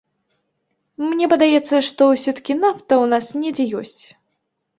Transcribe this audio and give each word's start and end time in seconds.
Мне 1.09 1.25
падаецца, 1.33 1.75
што 1.89 2.01
ўсё-ткі 2.13 2.57
нафта 2.65 2.83
ў 2.87 3.05
нас 3.13 3.25
недзе 3.45 3.65
ёсць. 3.83 4.01